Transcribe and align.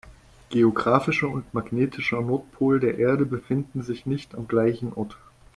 Geographischer 0.49 1.29
und 1.29 1.53
magnetischer 1.53 2.21
Nordpol 2.23 2.79
der 2.79 2.97
Erde 2.97 3.23
befinden 3.27 3.83
sich 3.83 4.07
nicht 4.07 4.33
am 4.33 4.47
gleichen 4.47 4.91
Ort. 4.95 5.17